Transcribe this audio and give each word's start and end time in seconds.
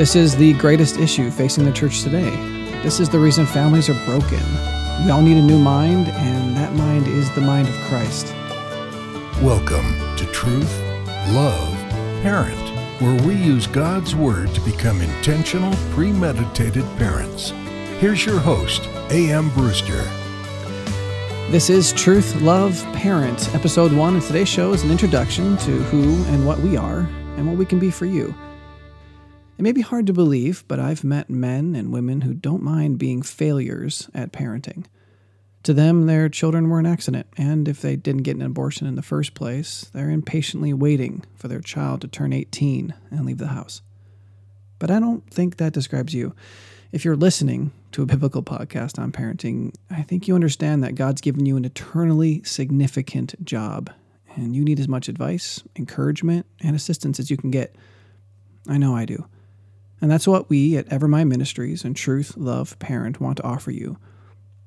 This 0.00 0.16
is 0.16 0.34
the 0.34 0.54
greatest 0.54 0.96
issue 0.96 1.30
facing 1.30 1.66
the 1.66 1.72
church 1.72 2.02
today. 2.02 2.30
This 2.82 3.00
is 3.00 3.10
the 3.10 3.18
reason 3.18 3.44
families 3.44 3.90
are 3.90 4.04
broken. 4.06 4.40
We 5.04 5.10
all 5.10 5.20
need 5.20 5.36
a 5.36 5.42
new 5.42 5.58
mind, 5.58 6.08
and 6.08 6.56
that 6.56 6.72
mind 6.72 7.06
is 7.06 7.30
the 7.34 7.42
mind 7.42 7.68
of 7.68 7.74
Christ. 7.82 8.32
Welcome 9.42 10.16
to 10.16 10.24
Truth, 10.32 10.80
Love, 11.34 11.74
Parent, 12.22 12.56
where 13.02 13.22
we 13.26 13.34
use 13.34 13.66
God's 13.66 14.16
Word 14.16 14.48
to 14.54 14.62
become 14.62 15.02
intentional, 15.02 15.74
premeditated 15.90 16.86
parents. 16.96 17.50
Here's 17.98 18.24
your 18.24 18.38
host, 18.38 18.86
A.M. 19.10 19.50
Brewster. 19.50 20.02
This 21.50 21.68
is 21.68 21.92
Truth, 21.92 22.40
Love, 22.40 22.82
Parent, 22.94 23.54
Episode 23.54 23.92
1, 23.92 24.14
and 24.14 24.22
today's 24.22 24.48
show 24.48 24.72
is 24.72 24.82
an 24.82 24.90
introduction 24.90 25.58
to 25.58 25.72
who 25.72 26.24
and 26.32 26.46
what 26.46 26.58
we 26.60 26.78
are 26.78 27.00
and 27.36 27.46
what 27.46 27.58
we 27.58 27.66
can 27.66 27.78
be 27.78 27.90
for 27.90 28.06
you. 28.06 28.34
It 29.60 29.62
may 29.62 29.72
be 29.72 29.82
hard 29.82 30.06
to 30.06 30.14
believe, 30.14 30.64
but 30.68 30.80
I've 30.80 31.04
met 31.04 31.28
men 31.28 31.74
and 31.76 31.92
women 31.92 32.22
who 32.22 32.32
don't 32.32 32.62
mind 32.62 32.98
being 32.98 33.20
failures 33.20 34.08
at 34.14 34.32
parenting. 34.32 34.86
To 35.64 35.74
them, 35.74 36.06
their 36.06 36.30
children 36.30 36.70
were 36.70 36.78
an 36.78 36.86
accident, 36.86 37.26
and 37.36 37.68
if 37.68 37.82
they 37.82 37.94
didn't 37.94 38.22
get 38.22 38.36
an 38.36 38.40
abortion 38.40 38.86
in 38.86 38.94
the 38.94 39.02
first 39.02 39.34
place, 39.34 39.90
they're 39.92 40.08
impatiently 40.08 40.72
waiting 40.72 41.26
for 41.34 41.48
their 41.48 41.60
child 41.60 42.00
to 42.00 42.08
turn 42.08 42.32
18 42.32 42.94
and 43.10 43.26
leave 43.26 43.36
the 43.36 43.48
house. 43.48 43.82
But 44.78 44.90
I 44.90 44.98
don't 44.98 45.28
think 45.28 45.58
that 45.58 45.74
describes 45.74 46.14
you. 46.14 46.34
If 46.90 47.04
you're 47.04 47.14
listening 47.14 47.70
to 47.92 48.02
a 48.02 48.06
biblical 48.06 48.42
podcast 48.42 48.98
on 48.98 49.12
parenting, 49.12 49.74
I 49.90 50.00
think 50.00 50.26
you 50.26 50.34
understand 50.34 50.82
that 50.84 50.94
God's 50.94 51.20
given 51.20 51.44
you 51.44 51.58
an 51.58 51.66
eternally 51.66 52.42
significant 52.44 53.34
job, 53.44 53.90
and 54.36 54.56
you 54.56 54.64
need 54.64 54.80
as 54.80 54.88
much 54.88 55.10
advice, 55.10 55.62
encouragement, 55.76 56.46
and 56.62 56.74
assistance 56.74 57.20
as 57.20 57.30
you 57.30 57.36
can 57.36 57.50
get. 57.50 57.76
I 58.66 58.78
know 58.78 58.96
I 58.96 59.04
do. 59.04 59.26
And 60.00 60.10
that's 60.10 60.26
what 60.26 60.48
we 60.48 60.76
at 60.76 60.88
Evermind 60.88 61.28
Ministries 61.28 61.84
and 61.84 61.94
Truth, 61.94 62.36
Love, 62.36 62.78
Parent 62.78 63.20
want 63.20 63.36
to 63.36 63.44
offer 63.44 63.70
you. 63.70 63.98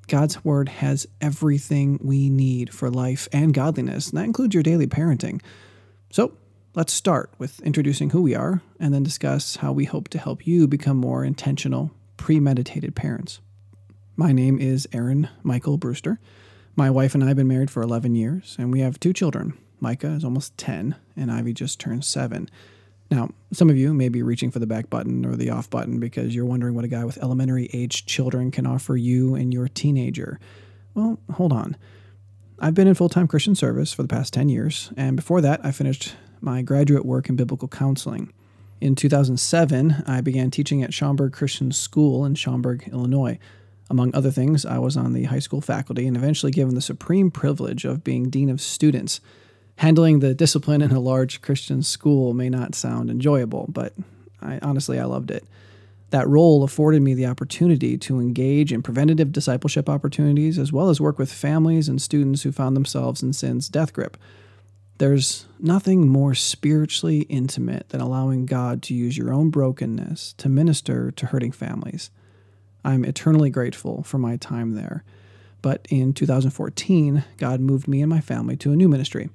God's 0.07 0.43
Word 0.43 0.69
has 0.69 1.07
everything 1.21 1.99
we 2.01 2.29
need 2.29 2.73
for 2.73 2.89
life 2.89 3.27
and 3.31 3.53
godliness, 3.53 4.09
and 4.09 4.17
that 4.17 4.25
includes 4.25 4.53
your 4.53 4.63
daily 4.63 4.85
parenting. 4.85 5.41
So 6.11 6.33
let's 6.75 6.93
start 6.93 7.31
with 7.39 7.61
introducing 7.61 8.11
who 8.11 8.21
we 8.21 8.35
are 8.35 8.61
and 8.79 8.93
then 8.93 9.03
discuss 9.03 9.55
how 9.57 9.71
we 9.71 9.85
hope 9.85 10.09
to 10.09 10.19
help 10.19 10.45
you 10.45 10.67
become 10.67 10.97
more 10.97 11.23
intentional, 11.23 11.91
premeditated 12.17 12.95
parents. 12.95 13.39
My 14.15 14.31
name 14.31 14.59
is 14.59 14.87
Aaron 14.93 15.29
Michael 15.41 15.77
Brewster. 15.77 16.19
My 16.75 16.89
wife 16.89 17.15
and 17.15 17.23
I 17.23 17.27
have 17.29 17.37
been 17.37 17.47
married 17.47 17.71
for 17.71 17.81
11 17.81 18.13
years, 18.13 18.55
and 18.59 18.71
we 18.71 18.81
have 18.81 18.99
two 18.99 19.13
children. 19.13 19.57
Micah 19.79 20.11
is 20.11 20.23
almost 20.23 20.57
10, 20.57 20.95
and 21.15 21.31
Ivy 21.31 21.53
just 21.53 21.79
turned 21.79 22.05
7. 22.05 22.49
Now, 23.11 23.29
some 23.51 23.69
of 23.69 23.77
you 23.77 23.93
may 23.93 24.09
be 24.09 24.23
reaching 24.23 24.49
for 24.49 24.59
the 24.59 24.67
back 24.67 24.89
button 24.89 25.25
or 25.25 25.35
the 25.35 25.49
off 25.49 25.69
button 25.69 25.99
because 25.99 26.33
you're 26.33 26.45
wondering 26.45 26.73
what 26.73 26.85
a 26.85 26.87
guy 26.87 27.05
with 27.05 27.17
elementary 27.21 27.69
aged 27.73 28.07
children 28.07 28.49
can 28.49 28.65
offer 28.65 28.95
you 28.95 29.35
and 29.35 29.53
your 29.53 29.67
teenager. 29.67 30.39
Well, 30.95 31.19
hold 31.33 31.53
on. 31.53 31.75
I've 32.59 32.73
been 32.73 32.87
in 32.87 32.95
full 32.95 33.09
time 33.09 33.27
Christian 33.27 33.55
service 33.55 33.93
for 33.93 34.01
the 34.03 34.07
past 34.07 34.33
10 34.33 34.49
years, 34.49 34.91
and 34.95 35.15
before 35.15 35.41
that, 35.41 35.63
I 35.63 35.71
finished 35.71 36.15
my 36.39 36.61
graduate 36.61 37.05
work 37.05 37.29
in 37.29 37.35
biblical 37.35 37.67
counseling. 37.67 38.31
In 38.79 38.95
2007, 38.95 40.03
I 40.05 40.21
began 40.21 40.51
teaching 40.51 40.83
at 40.83 40.93
Schaumburg 40.93 41.33
Christian 41.33 41.71
School 41.71 42.25
in 42.25 42.35
Schaumburg, 42.35 42.87
Illinois. 42.91 43.39
Among 43.89 44.13
other 44.13 44.31
things, 44.31 44.65
I 44.65 44.77
was 44.77 44.97
on 44.97 45.13
the 45.13 45.25
high 45.25 45.39
school 45.39 45.61
faculty 45.61 46.07
and 46.07 46.17
eventually 46.17 46.51
given 46.51 46.75
the 46.75 46.81
supreme 46.81 47.31
privilege 47.31 47.85
of 47.85 48.03
being 48.03 48.29
Dean 48.29 48.49
of 48.49 48.59
Students. 48.59 49.21
Handling 49.77 50.19
the 50.19 50.33
discipline 50.33 50.81
in 50.81 50.91
a 50.91 50.99
large 50.99 51.41
Christian 51.41 51.81
school 51.81 52.33
may 52.33 52.49
not 52.49 52.75
sound 52.75 53.09
enjoyable, 53.09 53.65
but 53.69 53.93
I, 54.41 54.59
honestly, 54.61 54.99
I 54.99 55.05
loved 55.05 55.31
it. 55.31 55.45
That 56.11 56.27
role 56.27 56.63
afforded 56.63 57.01
me 57.01 57.15
the 57.15 57.25
opportunity 57.25 57.97
to 57.97 58.19
engage 58.19 58.71
in 58.71 58.83
preventative 58.83 59.31
discipleship 59.31 59.89
opportunities 59.89 60.59
as 60.59 60.71
well 60.71 60.89
as 60.89 61.01
work 61.01 61.17
with 61.17 61.33
families 61.33 61.89
and 61.89 61.99
students 61.99 62.43
who 62.43 62.51
found 62.51 62.75
themselves 62.75 63.23
in 63.23 63.33
sin's 63.33 63.67
death 63.67 63.93
grip. 63.93 64.15
There's 64.99 65.47
nothing 65.59 66.07
more 66.07 66.35
spiritually 66.35 67.21
intimate 67.21 67.89
than 67.89 67.99
allowing 67.99 68.45
God 68.45 68.83
to 68.83 68.93
use 68.93 69.17
your 69.17 69.33
own 69.33 69.49
brokenness 69.49 70.33
to 70.33 70.49
minister 70.49 71.09
to 71.09 71.25
hurting 71.25 71.51
families. 71.51 72.11
I'm 72.85 73.03
eternally 73.03 73.49
grateful 73.49 74.03
for 74.03 74.19
my 74.19 74.37
time 74.37 74.73
there. 74.73 75.03
But 75.63 75.87
in 75.89 76.13
2014, 76.13 77.23
God 77.37 77.59
moved 77.59 77.87
me 77.87 78.01
and 78.01 78.09
my 78.09 78.19
family 78.19 78.55
to 78.57 78.71
a 78.71 78.75
new 78.75 78.87
ministry. 78.87 79.29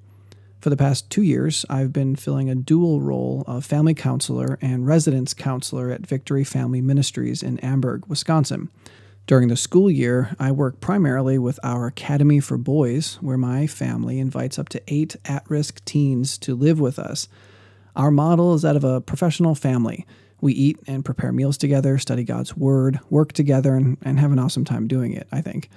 For 0.61 0.71
the 0.71 0.77
past 0.77 1.09
two 1.09 1.23
years, 1.23 1.65
I've 1.71 1.93
been 1.93 2.17
filling 2.17 2.51
a 2.51 2.57
dual 2.57 3.01
role 3.01 3.45
of 3.47 3.65
family 3.65 3.95
counselor 3.95 4.59
and 4.61 4.89
residence 4.89 5.33
counselor 5.33 5.93
at 5.93 6.05
Victory 6.05 6.43
Family 6.43 6.81
Ministries 6.81 7.45
in 7.45 7.59
Amberg, 7.59 8.09
Wisconsin. 8.09 8.69
During 9.29 9.49
the 9.49 9.57
school 9.57 9.89
year, 9.89 10.35
I 10.41 10.51
work 10.51 10.81
primarily 10.81 11.39
with 11.39 11.61
our 11.63 11.87
Academy 11.87 12.41
for 12.41 12.59
Boys, 12.59 13.19
where 13.21 13.39
my 13.39 13.69
family 13.69 14.19
invites 14.19 14.59
up 14.59 14.69
to 14.71 14.83
eight 14.89 15.15
at 15.27 15.49
risk 15.49 15.85
teens 15.85 16.37
to 16.39 16.57
live 16.57 16.81
with 16.81 16.99
us. 16.99 17.29
Our 17.95 18.11
model 18.11 18.55
is 18.55 18.63
that 18.63 18.75
of 18.75 18.83
a 18.83 19.01
professional 19.01 19.55
family. 19.55 20.07
We 20.41 20.55
eat 20.55 20.81
and 20.89 21.05
prepare 21.05 21.31
meals 21.31 21.57
together, 21.57 21.99
study 21.99 22.25
God's 22.25 22.57
Word, 22.57 22.99
work 23.11 23.33
together, 23.33 23.77
and, 23.77 23.97
and 24.03 24.19
have 24.19 24.33
an 24.33 24.41
awesome 24.41 24.65
time 24.65 24.89
doing 24.89 25.13
it, 25.13 25.29
I 25.31 25.41
think. 25.41 25.71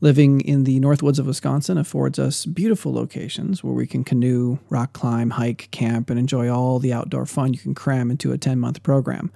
Living 0.00 0.40
in 0.42 0.62
the 0.62 0.78
Northwoods 0.78 1.18
of 1.18 1.26
Wisconsin 1.26 1.76
affords 1.76 2.20
us 2.20 2.46
beautiful 2.46 2.92
locations 2.92 3.64
where 3.64 3.74
we 3.74 3.84
can 3.84 4.04
canoe, 4.04 4.60
rock 4.70 4.92
climb, 4.92 5.30
hike, 5.30 5.68
camp, 5.72 6.08
and 6.08 6.20
enjoy 6.20 6.48
all 6.48 6.78
the 6.78 6.92
outdoor 6.92 7.26
fun 7.26 7.52
you 7.52 7.58
can 7.58 7.74
cram 7.74 8.08
into 8.08 8.30
a 8.30 8.38
10 8.38 8.60
month 8.60 8.84
program. 8.84 9.32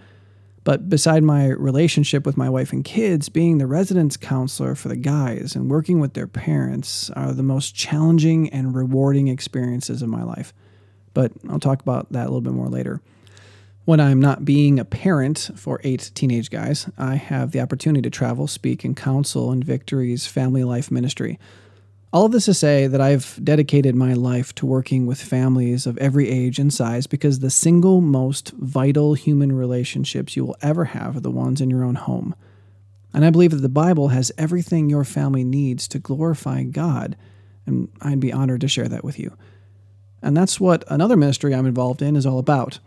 But 0.62 0.88
beside 0.88 1.24
my 1.24 1.48
relationship 1.48 2.24
with 2.24 2.36
my 2.36 2.48
wife 2.48 2.72
and 2.72 2.84
kids, 2.84 3.28
being 3.28 3.58
the 3.58 3.66
residence 3.66 4.16
counselor 4.16 4.76
for 4.76 4.86
the 4.86 4.94
guys 4.96 5.56
and 5.56 5.68
working 5.68 5.98
with 5.98 6.14
their 6.14 6.28
parents 6.28 7.10
are 7.10 7.32
the 7.32 7.42
most 7.42 7.74
challenging 7.74 8.48
and 8.50 8.72
rewarding 8.72 9.26
experiences 9.26 10.00
of 10.00 10.08
my 10.08 10.22
life. 10.22 10.52
But 11.12 11.32
I'll 11.50 11.58
talk 11.58 11.82
about 11.82 12.12
that 12.12 12.22
a 12.22 12.30
little 12.30 12.40
bit 12.40 12.52
more 12.52 12.68
later. 12.68 13.02
When 13.84 13.98
I'm 13.98 14.20
not 14.20 14.44
being 14.44 14.78
a 14.78 14.84
parent 14.84 15.50
for 15.56 15.80
eight 15.82 16.12
teenage 16.14 16.50
guys, 16.50 16.88
I 16.96 17.16
have 17.16 17.50
the 17.50 17.60
opportunity 17.60 18.02
to 18.02 18.10
travel, 18.10 18.46
speak, 18.46 18.84
and 18.84 18.96
counsel 18.96 19.50
in 19.50 19.60
Victory's 19.60 20.24
family 20.24 20.62
life 20.62 20.88
ministry. 20.92 21.36
All 22.12 22.26
of 22.26 22.30
this 22.30 22.44
to 22.44 22.54
say 22.54 22.86
that 22.86 23.00
I've 23.00 23.40
dedicated 23.42 23.96
my 23.96 24.12
life 24.12 24.54
to 24.56 24.66
working 24.66 25.04
with 25.06 25.20
families 25.20 25.84
of 25.84 25.98
every 25.98 26.28
age 26.28 26.60
and 26.60 26.72
size 26.72 27.08
because 27.08 27.40
the 27.40 27.50
single 27.50 28.00
most 28.00 28.52
vital 28.52 29.14
human 29.14 29.50
relationships 29.50 30.36
you 30.36 30.44
will 30.44 30.56
ever 30.62 30.84
have 30.84 31.16
are 31.16 31.20
the 31.20 31.30
ones 31.30 31.60
in 31.60 31.68
your 31.68 31.82
own 31.82 31.96
home. 31.96 32.36
And 33.12 33.24
I 33.24 33.30
believe 33.30 33.50
that 33.50 33.62
the 33.62 33.68
Bible 33.68 34.08
has 34.08 34.30
everything 34.38 34.90
your 34.90 35.04
family 35.04 35.42
needs 35.42 35.88
to 35.88 35.98
glorify 35.98 36.62
God, 36.62 37.16
and 37.66 37.88
I'd 38.00 38.20
be 38.20 38.32
honored 38.32 38.60
to 38.60 38.68
share 38.68 38.88
that 38.88 39.02
with 39.02 39.18
you. 39.18 39.36
And 40.22 40.36
that's 40.36 40.60
what 40.60 40.84
another 40.86 41.16
ministry 41.16 41.52
I'm 41.52 41.66
involved 41.66 42.00
in 42.00 42.14
is 42.14 42.26
all 42.26 42.38
about. 42.38 42.78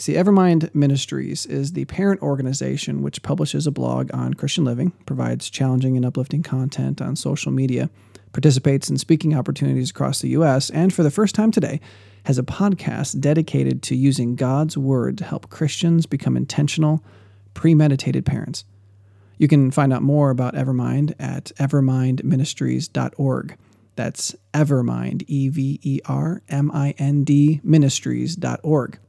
See, 0.00 0.14
Evermind 0.14 0.72
Ministries 0.76 1.44
is 1.44 1.72
the 1.72 1.84
parent 1.86 2.22
organization 2.22 3.02
which 3.02 3.20
publishes 3.24 3.66
a 3.66 3.72
blog 3.72 4.14
on 4.14 4.34
Christian 4.34 4.64
living, 4.64 4.92
provides 5.06 5.50
challenging 5.50 5.96
and 5.96 6.06
uplifting 6.06 6.44
content 6.44 7.02
on 7.02 7.16
social 7.16 7.50
media, 7.50 7.90
participates 8.30 8.88
in 8.88 8.96
speaking 8.96 9.36
opportunities 9.36 9.90
across 9.90 10.20
the 10.20 10.28
U.S., 10.28 10.70
and 10.70 10.94
for 10.94 11.02
the 11.02 11.10
first 11.10 11.34
time 11.34 11.50
today, 11.50 11.80
has 12.26 12.38
a 12.38 12.44
podcast 12.44 13.18
dedicated 13.18 13.82
to 13.82 13.96
using 13.96 14.36
God's 14.36 14.78
Word 14.78 15.18
to 15.18 15.24
help 15.24 15.50
Christians 15.50 16.06
become 16.06 16.36
intentional, 16.36 17.02
premeditated 17.54 18.24
parents. 18.24 18.64
You 19.36 19.48
can 19.48 19.72
find 19.72 19.92
out 19.92 20.02
more 20.02 20.30
about 20.30 20.54
Evermind 20.54 21.12
at 21.18 21.46
evermindministries.org. 21.58 23.56
That's 23.96 24.36
Evermind, 24.54 25.24
E 25.26 25.48
V 25.48 25.80
E 25.82 26.00
R 26.06 26.40
M 26.48 26.70
I 26.72 26.94
N 26.98 27.24
D, 27.24 27.60
ministries.org. 27.64 29.00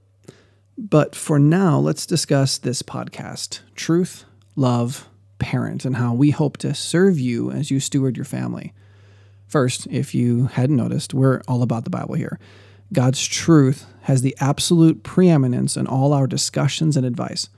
But 0.82 1.14
for 1.14 1.40
now, 1.40 1.78
let's 1.78 2.06
discuss 2.06 2.58
this 2.58 2.82
podcast 2.82 3.60
Truth, 3.76 4.24
Love, 4.56 5.10
Parent, 5.38 5.84
and 5.84 5.98
how 5.98 6.14
we 6.14 6.32
hope 6.32 6.56
to 6.60 6.74
serve 6.74 7.20
you 7.20 7.52
as 7.52 7.70
you 7.70 7.82
steward 7.82 8.16
your 8.16 8.24
family. 8.24 8.74
First, 9.46 9.88
if 9.88 10.16
you 10.16 10.46
hadn't 10.46 10.78
noticed, 10.78 11.14
we're 11.14 11.42
all 11.50 11.64
about 11.64 11.84
the 11.84 11.90
Bible 11.90 12.16
here. 12.16 12.40
God's 12.94 13.28
truth 13.28 13.88
has 14.04 14.22
the 14.22 14.38
absolute 14.40 15.04
preeminence 15.04 15.76
in 15.76 15.86
all 15.86 16.14
our 16.14 16.28
discussions 16.28 16.96
and 16.96 17.06
advice. 17.06 17.50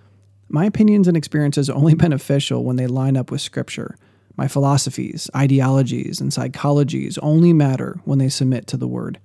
My 0.49 0.65
opinions 0.65 1.07
and 1.07 1.15
experiences 1.15 1.69
are 1.69 1.77
only 1.77 1.93
beneficial 2.05 2.63
when 2.63 2.77
they 2.77 2.87
line 2.87 3.15
up 3.15 3.29
with 3.29 3.41
Scripture. 3.41 3.97
My 4.35 4.47
philosophies, 4.47 5.29
ideologies, 5.35 6.19
and 6.21 6.31
psychologies 6.31 7.19
only 7.21 7.53
matter 7.53 7.99
when 8.03 8.17
they 8.17 8.29
submit 8.29 8.65
to 8.67 8.77
the 8.77 8.87
Word. 8.87 9.19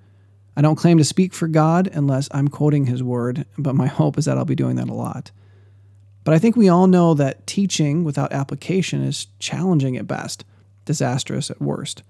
I 0.57 0.63
don't 0.63 0.77
claim 0.77 0.99
to 0.99 1.05
speak 1.05 1.35
for 1.35 1.49
God 1.49 1.89
unless 1.93 2.29
I'm 2.31 2.49
quoting 2.49 2.87
His 2.87 3.03
word, 3.03 3.47
but 3.59 3.75
my 3.75 3.87
hope 3.87 4.19
is 4.19 4.25
that 4.25 4.39
I'll 4.39 4.45
be 4.45 4.55
doing 4.55 4.77
that 4.77 4.89
a 4.89 4.95
lot. 4.95 5.31
But 6.25 6.35
I 6.35 6.39
think 6.39 6.57
we 6.57 6.69
all 6.69 6.87
know 6.87 7.15
that 7.15 7.47
teaching 7.47 8.03
without 8.03 8.33
application 8.33 9.03
is 9.03 9.29
challenging 9.39 9.97
at 9.97 10.09
best, 10.09 10.45
disastrous 10.85 11.51
at 11.51 11.63
worst. 11.63 12.03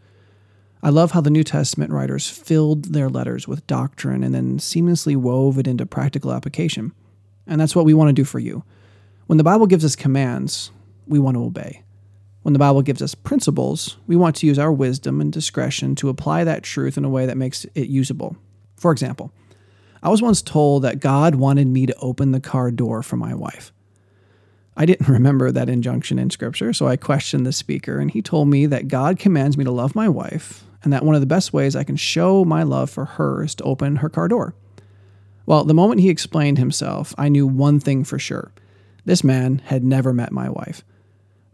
I 0.83 0.91
love 0.91 1.11
how 1.11 1.21
the 1.21 1.31
New 1.31 1.45
Testament 1.45 1.91
writers 1.91 2.31
filled 2.31 2.93
their 2.93 3.09
letters 3.09 3.49
with 3.49 3.67
doctrine 3.67 4.23
and 4.23 4.35
then 4.35 4.59
seamlessly 4.59 5.17
wove 5.17 5.59
it 5.59 5.67
into 5.67 5.85
practical 5.85 6.33
application. 6.33 6.93
And 7.47 7.61
that's 7.61 7.75
what 7.75 7.85
we 7.85 7.95
want 7.95 8.09
to 8.09 8.15
do 8.15 8.25
for 8.25 8.39
you. 8.39 8.63
When 9.27 9.37
the 9.37 9.45
Bible 9.45 9.67
gives 9.67 9.85
us 9.85 9.97
commands, 9.97 10.71
we 11.07 11.19
want 11.19 11.37
to 11.37 11.45
obey. 11.45 11.83
When 12.47 12.53
the 12.53 12.61
Bible 12.61 12.83
gives 12.83 13.03
us 13.03 13.17
principles, 13.17 13.97
we 14.07 14.15
want 14.15 14.37
to 14.37 14.47
use 14.47 14.57
our 14.57 14.71
wisdom 14.71 15.21
and 15.21 15.33
discretion 15.33 15.97
to 15.97 16.09
apply 16.09 16.45
that 16.45 16.63
truth 16.63 16.97
in 16.97 17.05
a 17.05 17.09
way 17.09 17.27
that 17.27 17.37
makes 17.37 17.65
it 17.75 17.89
usable. 17.89 18.37
For 18.77 18.93
example, 18.93 19.33
I 20.01 20.11
was 20.11 20.23
once 20.23 20.43
told 20.43 20.85
that 20.85 21.01
God 21.01 21.35
wanted 21.35 21.67
me 21.67 21.87
to 21.87 21.97
open 21.97 22.31
the 22.31 22.39
car 22.39 22.71
door 22.71 23.03
for 23.03 23.17
my 23.17 23.35
wife. 23.35 23.73
I 24.77 24.87
didn't 24.87 25.09
remember 25.13 25.51
that 25.51 25.69
injunction 25.69 26.21
in 26.21 26.31
Scripture, 26.31 26.73
so 26.73 26.87
I 26.87 26.97
questioned 26.97 27.45
the 27.45 27.53
speaker, 27.53 27.99
and 27.99 28.13
he 28.13 28.23
told 28.23 28.47
me 28.47 28.67
that 28.67 28.87
God 28.87 29.19
commands 29.19 29.59
me 29.59 29.65
to 29.65 29.73
love 29.73 29.97
my 29.97 30.09
wife, 30.09 30.63
and 30.85 30.93
that 30.93 31.05
one 31.05 31.17
of 31.17 31.23
the 31.23 31.27
best 31.27 31.53
ways 31.53 31.75
I 31.75 31.83
can 31.83 31.97
show 31.97 32.45
my 32.45 32.63
love 32.63 32.91
for 32.91 33.07
her 33.07 33.43
is 33.43 33.57
to 33.57 33.65
open 33.65 33.97
her 33.97 34.09
car 34.09 34.29
door. 34.29 34.55
Well, 35.47 35.65
the 35.65 35.75
moment 35.75 36.01
he 36.01 36.11
explained 36.11 36.59
himself, 36.59 37.13
I 37.19 37.29
knew 37.29 37.45
one 37.45 37.81
thing 37.81 38.05
for 38.05 38.21
sure 38.21 38.53
this 39.05 39.25
man 39.25 39.63
had 39.65 39.83
never 39.83 40.13
met 40.13 40.31
my 40.31 40.49
wife. 40.49 40.85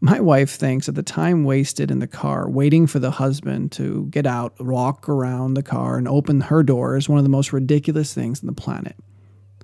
My 0.05 0.19
wife 0.19 0.51
thinks 0.51 0.87
that 0.87 0.97
the 0.97 1.05
time 1.05 1.45
wasted 1.45 1.89
in 1.89 2.01
the 2.01 2.09
car 2.09 2.51
waiting 2.51 2.89
for 2.89 2.99
the 2.99 3.13
husband 3.13 3.71
to 3.73 4.07
get 4.07 4.27
out, 4.27 4.53
walk 4.61 5.09
around 5.09 5.55
the 5.55 5.63
car, 5.63 5.97
and 5.97 6.09
open 6.09 6.41
her 6.41 6.65
door 6.65 6.97
is 6.97 7.09
one 7.09 7.19
of 7.19 7.25
the 7.25 7.31
most 7.31 7.53
ridiculous 7.53 8.13
things 8.13 8.43
on 8.43 8.49
the 8.49 8.53
planet. 8.53 8.97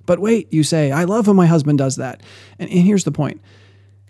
But 0.06 0.20
wait, 0.20 0.52
you 0.52 0.62
say, 0.62 0.92
I 0.92 1.02
love 1.02 1.26
when 1.26 1.34
my 1.34 1.46
husband 1.46 1.78
does 1.78 1.96
that. 1.96 2.22
And, 2.60 2.70
and 2.70 2.78
here's 2.78 3.02
the 3.02 3.10
point 3.10 3.40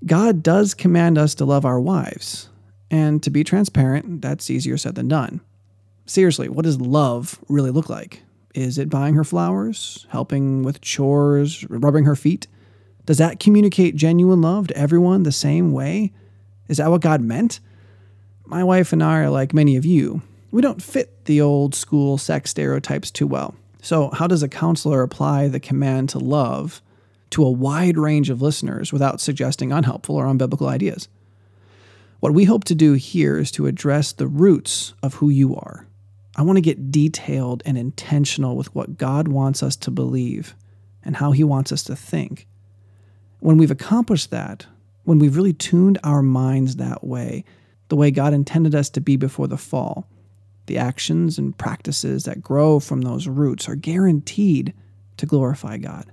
God 0.04 0.42
does 0.42 0.74
command 0.74 1.16
us 1.16 1.34
to 1.36 1.46
love 1.46 1.64
our 1.64 1.80
wives. 1.80 2.50
And 2.90 3.22
to 3.22 3.30
be 3.30 3.42
transparent, 3.42 4.20
that's 4.20 4.50
easier 4.50 4.76
said 4.76 4.96
than 4.96 5.08
done. 5.08 5.40
Seriously, 6.04 6.50
what 6.50 6.66
does 6.66 6.78
love 6.78 7.42
really 7.48 7.70
look 7.70 7.88
like? 7.88 8.22
Is 8.54 8.76
it 8.76 8.90
buying 8.90 9.14
her 9.14 9.24
flowers, 9.24 10.06
helping 10.10 10.62
with 10.62 10.82
chores, 10.82 11.64
rubbing 11.70 12.04
her 12.04 12.16
feet? 12.16 12.48
Does 13.08 13.16
that 13.16 13.40
communicate 13.40 13.96
genuine 13.96 14.42
love 14.42 14.66
to 14.66 14.76
everyone 14.76 15.22
the 15.22 15.32
same 15.32 15.72
way? 15.72 16.12
Is 16.68 16.76
that 16.76 16.90
what 16.90 17.00
God 17.00 17.22
meant? 17.22 17.58
My 18.44 18.62
wife 18.62 18.92
and 18.92 19.02
I 19.02 19.20
are 19.20 19.30
like 19.30 19.54
many 19.54 19.76
of 19.76 19.86
you. 19.86 20.20
We 20.50 20.60
don't 20.60 20.82
fit 20.82 21.24
the 21.24 21.40
old 21.40 21.74
school 21.74 22.18
sex 22.18 22.50
stereotypes 22.50 23.10
too 23.10 23.26
well. 23.26 23.54
So, 23.80 24.10
how 24.10 24.26
does 24.26 24.42
a 24.42 24.48
counselor 24.48 25.02
apply 25.02 25.48
the 25.48 25.58
command 25.58 26.10
to 26.10 26.18
love 26.18 26.82
to 27.30 27.46
a 27.46 27.50
wide 27.50 27.96
range 27.96 28.28
of 28.28 28.42
listeners 28.42 28.92
without 28.92 29.22
suggesting 29.22 29.72
unhelpful 29.72 30.16
or 30.16 30.26
unbiblical 30.26 30.68
ideas? 30.68 31.08
What 32.20 32.34
we 32.34 32.44
hope 32.44 32.64
to 32.64 32.74
do 32.74 32.92
here 32.92 33.38
is 33.38 33.50
to 33.52 33.68
address 33.68 34.12
the 34.12 34.28
roots 34.28 34.92
of 35.02 35.14
who 35.14 35.30
you 35.30 35.56
are. 35.56 35.86
I 36.36 36.42
want 36.42 36.58
to 36.58 36.60
get 36.60 36.92
detailed 36.92 37.62
and 37.64 37.78
intentional 37.78 38.54
with 38.54 38.74
what 38.74 38.98
God 38.98 39.28
wants 39.28 39.62
us 39.62 39.76
to 39.76 39.90
believe 39.90 40.54
and 41.02 41.16
how 41.16 41.32
He 41.32 41.42
wants 41.42 41.72
us 41.72 41.82
to 41.84 41.96
think. 41.96 42.46
When 43.40 43.56
we've 43.56 43.70
accomplished 43.70 44.30
that, 44.30 44.66
when 45.04 45.18
we've 45.18 45.36
really 45.36 45.52
tuned 45.52 45.98
our 46.02 46.22
minds 46.22 46.76
that 46.76 47.04
way, 47.04 47.44
the 47.88 47.96
way 47.96 48.10
God 48.10 48.34
intended 48.34 48.74
us 48.74 48.90
to 48.90 49.00
be 49.00 49.16
before 49.16 49.46
the 49.46 49.56
fall, 49.56 50.06
the 50.66 50.78
actions 50.78 51.38
and 51.38 51.56
practices 51.56 52.24
that 52.24 52.42
grow 52.42 52.78
from 52.78 53.00
those 53.00 53.26
roots 53.26 53.68
are 53.68 53.74
guaranteed 53.74 54.74
to 55.16 55.26
glorify 55.26 55.78
God. 55.78 56.12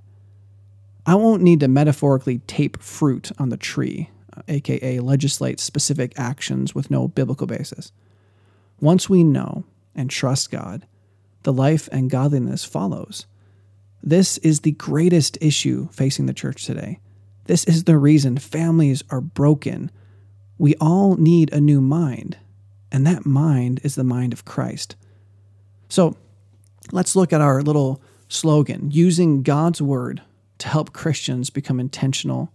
I 1.04 1.14
won't 1.14 1.42
need 1.42 1.60
to 1.60 1.68
metaphorically 1.68 2.38
tape 2.46 2.82
fruit 2.82 3.30
on 3.38 3.50
the 3.50 3.56
tree, 3.56 4.10
aka 4.48 5.00
legislate 5.00 5.60
specific 5.60 6.12
actions 6.16 6.74
with 6.74 6.90
no 6.90 7.08
biblical 7.08 7.46
basis. 7.46 7.92
Once 8.80 9.08
we 9.08 9.22
know 9.22 9.64
and 9.94 10.10
trust 10.10 10.50
God, 10.50 10.86
the 11.42 11.52
life 11.52 11.88
and 11.92 12.10
godliness 12.10 12.64
follows. 12.64 13.26
This 14.02 14.38
is 14.38 14.60
the 14.60 14.72
greatest 14.72 15.38
issue 15.40 15.88
facing 15.92 16.26
the 16.26 16.34
church 16.34 16.64
today. 16.64 16.98
This 17.46 17.64
is 17.64 17.84
the 17.84 17.98
reason 17.98 18.38
families 18.38 19.02
are 19.10 19.20
broken. 19.20 19.90
We 20.58 20.74
all 20.76 21.16
need 21.16 21.52
a 21.52 21.60
new 21.60 21.80
mind, 21.80 22.36
and 22.90 23.06
that 23.06 23.26
mind 23.26 23.80
is 23.84 23.94
the 23.94 24.04
mind 24.04 24.32
of 24.32 24.44
Christ. 24.44 24.96
So 25.88 26.16
let's 26.92 27.14
look 27.14 27.32
at 27.32 27.40
our 27.40 27.62
little 27.62 28.02
slogan 28.28 28.90
using 28.90 29.42
God's 29.42 29.80
word 29.80 30.22
to 30.58 30.68
help 30.68 30.92
Christians 30.92 31.50
become 31.50 31.78
intentional, 31.78 32.52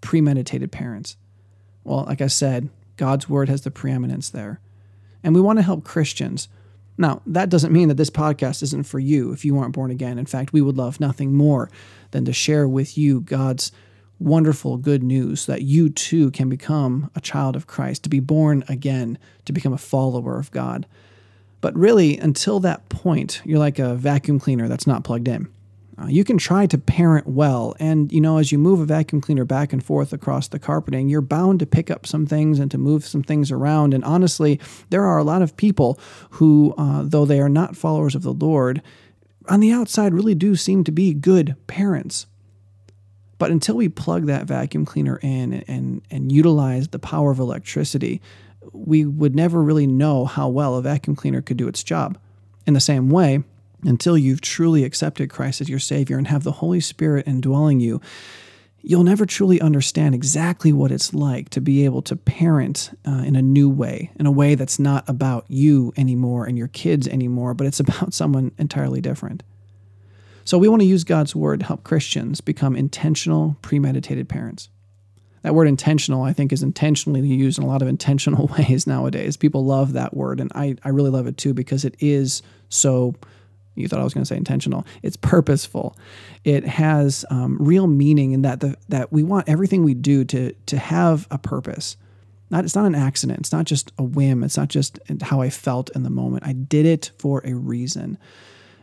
premeditated 0.00 0.70
parents. 0.70 1.16
Well, 1.84 2.04
like 2.04 2.20
I 2.20 2.26
said, 2.26 2.68
God's 2.96 3.28
word 3.28 3.48
has 3.48 3.62
the 3.62 3.70
preeminence 3.70 4.28
there. 4.28 4.60
And 5.22 5.34
we 5.34 5.40
want 5.40 5.58
to 5.58 5.64
help 5.64 5.84
Christians. 5.84 6.48
Now, 6.98 7.22
that 7.26 7.48
doesn't 7.48 7.72
mean 7.72 7.88
that 7.88 7.96
this 7.96 8.10
podcast 8.10 8.62
isn't 8.62 8.84
for 8.84 8.98
you 8.98 9.32
if 9.32 9.44
you 9.44 9.58
aren't 9.58 9.74
born 9.74 9.90
again. 9.90 10.18
In 10.18 10.26
fact, 10.26 10.52
we 10.52 10.60
would 10.60 10.76
love 10.76 11.00
nothing 11.00 11.34
more 11.34 11.70
than 12.10 12.26
to 12.26 12.32
share 12.32 12.68
with 12.68 12.98
you 12.98 13.22
God's 13.22 13.72
wonderful 14.20 14.76
good 14.76 15.02
news 15.02 15.46
that 15.46 15.62
you 15.62 15.88
too 15.88 16.30
can 16.30 16.48
become 16.48 17.10
a 17.16 17.20
child 17.20 17.56
of 17.56 17.66
Christ, 17.66 18.04
to 18.04 18.08
be 18.08 18.20
born 18.20 18.62
again, 18.68 19.18
to 19.46 19.52
become 19.52 19.72
a 19.72 19.78
follower 19.78 20.38
of 20.38 20.50
God. 20.50 20.86
But 21.60 21.76
really, 21.76 22.16
until 22.18 22.60
that 22.60 22.88
point, 22.88 23.42
you're 23.44 23.58
like 23.58 23.78
a 23.78 23.94
vacuum 23.94 24.38
cleaner 24.38 24.68
that's 24.68 24.86
not 24.86 25.04
plugged 25.04 25.28
in. 25.28 25.48
Uh, 26.00 26.06
you 26.06 26.24
can 26.24 26.38
try 26.38 26.66
to 26.66 26.78
parent 26.78 27.26
well, 27.26 27.74
and 27.78 28.10
you 28.10 28.20
know, 28.20 28.38
as 28.38 28.50
you 28.50 28.58
move 28.58 28.80
a 28.80 28.86
vacuum 28.86 29.20
cleaner 29.20 29.44
back 29.44 29.72
and 29.72 29.84
forth 29.84 30.12
across 30.12 30.48
the 30.48 30.58
carpeting, 30.58 31.08
you're 31.08 31.20
bound 31.20 31.58
to 31.58 31.66
pick 31.66 31.90
up 31.90 32.06
some 32.06 32.26
things 32.26 32.58
and 32.58 32.70
to 32.70 32.78
move 32.78 33.04
some 33.04 33.22
things 33.22 33.50
around. 33.50 33.92
And 33.92 34.02
honestly, 34.04 34.58
there 34.88 35.04
are 35.04 35.18
a 35.18 35.24
lot 35.24 35.42
of 35.42 35.56
people 35.56 35.98
who, 36.30 36.72
uh, 36.78 37.02
though 37.04 37.26
they 37.26 37.40
are 37.40 37.50
not 37.50 37.76
followers 37.76 38.14
of 38.14 38.22
the 38.22 38.32
Lord, 38.32 38.80
on 39.48 39.60
the 39.60 39.72
outside 39.72 40.14
really 40.14 40.34
do 40.34 40.56
seem 40.56 40.84
to 40.84 40.92
be 40.92 41.12
good 41.12 41.56
parents. 41.66 42.26
But 43.40 43.50
until 43.50 43.76
we 43.76 43.88
plug 43.88 44.26
that 44.26 44.44
vacuum 44.44 44.84
cleaner 44.84 45.16
in 45.16 45.54
and, 45.54 45.64
and, 45.66 46.02
and 46.10 46.30
utilize 46.30 46.88
the 46.88 46.98
power 46.98 47.30
of 47.30 47.38
electricity, 47.38 48.20
we 48.74 49.06
would 49.06 49.34
never 49.34 49.62
really 49.62 49.86
know 49.86 50.26
how 50.26 50.50
well 50.50 50.76
a 50.76 50.82
vacuum 50.82 51.16
cleaner 51.16 51.40
could 51.40 51.56
do 51.56 51.66
its 51.66 51.82
job. 51.82 52.18
In 52.66 52.74
the 52.74 52.80
same 52.80 53.08
way, 53.08 53.42
until 53.82 54.18
you've 54.18 54.42
truly 54.42 54.84
accepted 54.84 55.30
Christ 55.30 55.62
as 55.62 55.70
your 55.70 55.78
Savior 55.78 56.18
and 56.18 56.28
have 56.28 56.44
the 56.44 56.52
Holy 56.52 56.80
Spirit 56.80 57.26
indwelling 57.26 57.80
you, 57.80 58.02
you'll 58.82 59.04
never 59.04 59.24
truly 59.24 59.58
understand 59.58 60.14
exactly 60.14 60.70
what 60.70 60.92
it's 60.92 61.14
like 61.14 61.48
to 61.48 61.62
be 61.62 61.86
able 61.86 62.02
to 62.02 62.16
parent 62.16 62.90
uh, 63.08 63.22
in 63.24 63.36
a 63.36 63.42
new 63.42 63.70
way, 63.70 64.10
in 64.20 64.26
a 64.26 64.30
way 64.30 64.54
that's 64.54 64.78
not 64.78 65.08
about 65.08 65.46
you 65.48 65.94
anymore 65.96 66.44
and 66.44 66.58
your 66.58 66.68
kids 66.68 67.08
anymore, 67.08 67.54
but 67.54 67.66
it's 67.66 67.80
about 67.80 68.12
someone 68.12 68.52
entirely 68.58 69.00
different. 69.00 69.42
So 70.44 70.58
we 70.58 70.68
want 70.68 70.82
to 70.82 70.86
use 70.86 71.04
God's 71.04 71.34
word 71.34 71.60
to 71.60 71.66
help 71.66 71.84
Christians 71.84 72.40
become 72.40 72.76
intentional, 72.76 73.56
premeditated 73.62 74.28
parents. 74.28 74.68
That 75.42 75.54
word 75.54 75.68
intentional, 75.68 76.22
I 76.22 76.32
think, 76.32 76.52
is 76.52 76.62
intentionally 76.62 77.26
used 77.26 77.58
in 77.58 77.64
a 77.64 77.66
lot 77.66 77.82
of 77.82 77.88
intentional 77.88 78.46
ways 78.58 78.86
nowadays. 78.86 79.36
People 79.36 79.64
love 79.64 79.94
that 79.94 80.14
word, 80.14 80.40
and 80.40 80.50
I, 80.54 80.76
I 80.84 80.90
really 80.90 81.10
love 81.10 81.26
it 81.26 81.36
too 81.36 81.54
because 81.54 81.84
it 81.84 81.94
is 81.98 82.42
so. 82.68 83.14
You 83.76 83.88
thought 83.88 84.00
I 84.00 84.04
was 84.04 84.12
going 84.12 84.22
to 84.22 84.28
say 84.28 84.36
intentional. 84.36 84.84
It's 85.02 85.16
purposeful. 85.16 85.96
It 86.44 86.66
has 86.66 87.24
um, 87.30 87.56
real 87.58 87.86
meaning 87.86 88.32
in 88.32 88.42
that 88.42 88.60
the, 88.60 88.76
that 88.88 89.12
we 89.12 89.22
want 89.22 89.48
everything 89.48 89.84
we 89.84 89.94
do 89.94 90.24
to 90.24 90.52
to 90.52 90.76
have 90.76 91.26
a 91.30 91.38
purpose. 91.38 91.96
Not 92.50 92.64
it's 92.64 92.74
not 92.74 92.84
an 92.84 92.96
accident. 92.96 93.38
It's 93.38 93.52
not 93.52 93.64
just 93.64 93.92
a 93.96 94.02
whim. 94.02 94.42
It's 94.42 94.56
not 94.56 94.68
just 94.68 94.98
how 95.22 95.40
I 95.40 95.48
felt 95.48 95.88
in 95.94 96.02
the 96.02 96.10
moment. 96.10 96.44
I 96.44 96.52
did 96.52 96.84
it 96.84 97.12
for 97.16 97.40
a 97.46 97.54
reason. 97.54 98.18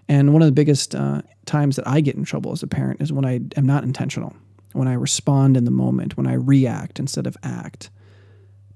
And 0.10 0.34
one 0.34 0.42
of 0.42 0.48
the 0.48 0.54
biggest 0.54 0.96
uh, 0.96 1.22
times 1.46 1.76
that 1.76 1.88
I 1.88 2.02
get 2.02 2.16
in 2.16 2.24
trouble 2.24 2.52
as 2.52 2.64
a 2.64 2.68
parent 2.68 3.02
is 3.02 3.12
when 3.12 3.26
I 3.26 3.42
am 3.56 3.66
not 3.66 3.84
intentional, 3.84 4.34
when 4.74 4.88
I 4.88 4.94
respond 4.94 5.58
in 5.58 5.66
the 5.66 5.72
moment, 5.72 6.16
when 6.16 6.28
I 6.28 6.34
react 6.34 7.00
instead 7.00 7.28
of 7.28 7.36
act. 7.44 7.90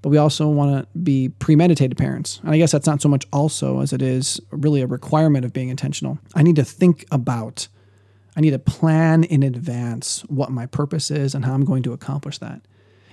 But 0.02 0.10
we 0.10 0.18
also 0.18 0.48
want 0.48 0.72
to 0.82 1.00
be 1.00 1.30
premeditated 1.30 1.98
parents. 1.98 2.40
And 2.44 2.52
I 2.52 2.58
guess 2.58 2.72
that's 2.72 2.88
not 2.88 3.02
so 3.02 3.10
much 3.10 3.26
also 3.32 3.82
as 3.82 3.94
it 3.94 4.02
is 4.02 4.42
really 4.50 4.82
a 4.82 4.88
requirement 4.88 5.46
of 5.46 5.54
being 5.54 5.70
intentional. 5.70 6.18
I 6.34 6.44
need 6.44 6.56
to 6.56 6.66
think 6.66 7.06
about, 7.12 7.68
I 8.36 8.42
need 8.42 8.50
to 8.50 8.60
plan 8.60 9.24
in 9.24 9.44
advance 9.44 10.22
what 10.22 10.52
my 10.52 10.66
purpose 10.66 11.12
is 11.12 11.36
and 11.36 11.46
how 11.46 11.54
I'm 11.54 11.66
going 11.66 11.84
to 11.84 11.94
accomplish 11.94 12.40
that. 12.40 12.62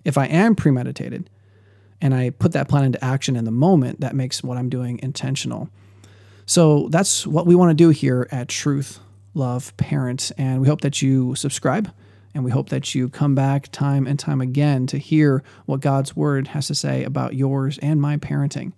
If 0.04 0.16
I 0.16 0.26
am 0.26 0.54
premeditated 0.54 1.28
and 2.00 2.14
I 2.14 2.30
put 2.30 2.52
that 2.52 2.68
plan 2.68 2.84
into 2.84 3.04
action 3.04 3.36
in 3.36 3.44
the 3.44 3.50
moment, 3.50 4.00
that 4.00 4.16
makes 4.16 4.42
what 4.42 4.56
I'm 4.56 4.70
doing 4.70 4.98
intentional. 5.02 5.68
So 6.48 6.88
that's 6.88 7.24
what 7.26 7.46
we 7.46 7.54
want 7.54 7.72
to 7.72 7.74
do 7.74 7.90
here 7.90 8.26
at 8.32 8.48
Truth, 8.48 9.00
Love, 9.34 9.76
Parent. 9.76 10.32
And 10.38 10.62
we 10.62 10.66
hope 10.66 10.80
that 10.80 11.02
you 11.02 11.34
subscribe 11.34 11.92
and 12.34 12.42
we 12.42 12.50
hope 12.50 12.70
that 12.70 12.94
you 12.94 13.10
come 13.10 13.34
back 13.34 13.70
time 13.70 14.06
and 14.06 14.18
time 14.18 14.40
again 14.40 14.86
to 14.86 14.96
hear 14.96 15.42
what 15.66 15.80
God's 15.80 16.16
Word 16.16 16.48
has 16.48 16.66
to 16.68 16.74
say 16.74 17.04
about 17.04 17.34
yours 17.34 17.76
and 17.82 18.00
my 18.00 18.16
parenting. 18.16 18.72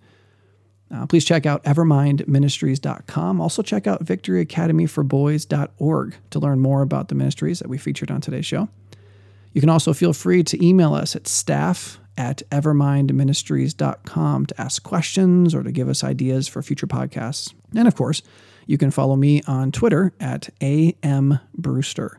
Uh, 0.93 1.07
please 1.07 1.23
check 1.23 1.45
out 1.45 1.63
evermindministries.com. 1.63 3.39
Also, 3.39 3.61
check 3.61 3.87
out 3.87 4.03
victoryacademyforboys.org 4.03 6.15
to 6.29 6.39
learn 6.39 6.59
more 6.59 6.81
about 6.81 7.07
the 7.07 7.15
ministries 7.15 7.59
that 7.59 7.69
we 7.69 7.77
featured 7.77 8.11
on 8.11 8.19
today's 8.19 8.45
show. 8.45 8.67
You 9.53 9.61
can 9.61 9.69
also 9.69 9.93
feel 9.93 10.11
free 10.11 10.43
to 10.43 10.65
email 10.65 10.93
us 10.93 11.15
at 11.15 11.25
staff 11.25 12.00
at 12.17 12.41
evermindministries.com 12.51 14.45
to 14.45 14.61
ask 14.61 14.83
questions 14.83 15.55
or 15.55 15.63
to 15.63 15.71
give 15.71 15.89
us 15.89 16.03
ideas 16.03 16.47
for 16.47 16.61
future 16.61 16.87
podcasts. 16.87 17.53
And 17.75 17.87
of 17.87 17.95
course, 17.95 18.21
you 18.67 18.77
can 18.77 18.91
follow 18.91 19.15
me 19.15 19.41
on 19.47 19.71
Twitter 19.71 20.13
at 20.19 20.49
AM 20.61 21.39
Brewster. 21.55 22.17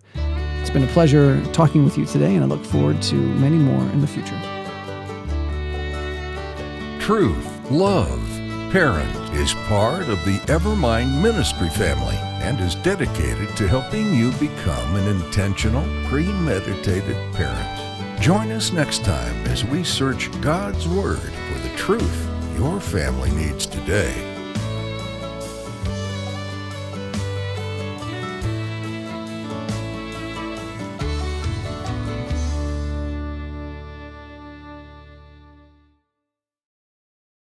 It's 0.61 0.71
been 0.71 0.85
a 0.85 0.89
pleasure 0.89 1.43
talking 1.53 1.85
with 1.85 1.99
you 1.99 2.05
today, 2.05 2.35
and 2.35 2.45
I 2.45 2.47
look 2.47 2.65
forward 2.65 3.01
to 3.03 3.15
many 3.15 3.57
more 3.57 3.83
in 3.91 4.01
the 4.01 4.07
future. 4.07 4.39
Truth, 7.01 7.71
Love, 7.71 8.21
Parent 8.73 9.35
is 9.35 9.53
part 9.69 10.09
of 10.09 10.25
the 10.25 10.39
Evermind 10.47 11.21
Ministry 11.21 11.69
family 11.69 12.17
and 12.41 12.59
is 12.59 12.75
dedicated 12.77 13.55
to 13.57 13.69
helping 13.69 14.15
you 14.15 14.31
become 14.33 14.97
an 14.97 15.09
intentional, 15.09 15.83
premeditated 16.09 17.17
parent. 17.35 17.82
Join 18.23 18.53
us 18.53 18.71
next 18.73 19.05
time 19.05 19.35
as 19.49 19.65
we 19.65 19.83
search 19.83 20.31
God's 20.41 20.87
Word 20.87 21.19
for 21.19 21.59
the 21.59 21.75
truth 21.77 22.29
your 22.57 22.79
family 22.79 23.33
needs 23.33 23.67
today. 23.67 24.32